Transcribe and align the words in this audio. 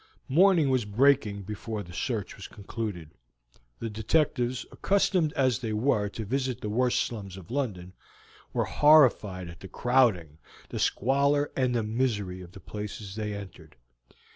Morning 0.29 0.71
was 0.71 0.83
breaking 0.83 1.43
before 1.43 1.83
the 1.83 1.93
search 1.93 2.35
was 2.35 2.47
concluded. 2.47 3.11
The 3.77 3.87
detectives, 3.87 4.65
accustomed 4.71 5.31
as 5.33 5.59
they 5.59 5.73
were 5.73 6.09
to 6.09 6.25
visit 6.25 6.59
the 6.61 6.71
worst 6.71 7.01
slums 7.01 7.37
of 7.37 7.51
London, 7.51 7.93
were 8.51 8.65
horrified 8.65 9.47
at 9.47 9.59
the 9.59 9.67
crowding, 9.67 10.39
the 10.69 10.79
squalor, 10.79 11.51
and 11.55 11.75
the 11.75 11.83
misery 11.83 12.41
of 12.41 12.53
the 12.53 12.59
places 12.59 13.15
they 13.15 13.35
entered. 13.35 13.75